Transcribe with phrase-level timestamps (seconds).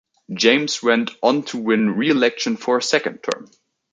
[0.33, 3.51] James went on to win re-election for a second term.